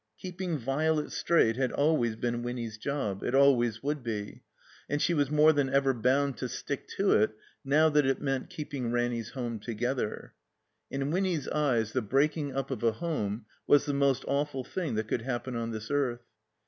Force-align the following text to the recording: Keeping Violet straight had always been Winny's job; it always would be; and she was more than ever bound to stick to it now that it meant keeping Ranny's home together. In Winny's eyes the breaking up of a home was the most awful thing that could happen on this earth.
Keeping 0.17 0.57
Violet 0.57 1.11
straight 1.11 1.57
had 1.57 1.71
always 1.71 2.15
been 2.15 2.41
Winny's 2.41 2.79
job; 2.79 3.21
it 3.23 3.35
always 3.35 3.83
would 3.83 4.01
be; 4.01 4.41
and 4.89 4.99
she 4.99 5.13
was 5.13 5.29
more 5.29 5.53
than 5.53 5.69
ever 5.69 5.93
bound 5.93 6.37
to 6.37 6.49
stick 6.49 6.87
to 6.97 7.11
it 7.11 7.33
now 7.63 7.87
that 7.87 8.07
it 8.07 8.19
meant 8.19 8.49
keeping 8.49 8.91
Ranny's 8.91 9.29
home 9.33 9.59
together. 9.59 10.33
In 10.89 11.11
Winny's 11.11 11.47
eyes 11.49 11.91
the 11.93 12.01
breaking 12.01 12.55
up 12.55 12.71
of 12.71 12.81
a 12.81 12.93
home 12.93 13.45
was 13.67 13.85
the 13.85 13.93
most 13.93 14.25
awful 14.27 14.63
thing 14.63 14.95
that 14.95 15.07
could 15.07 15.21
happen 15.21 15.55
on 15.55 15.69
this 15.69 15.91
earth. 15.91 16.25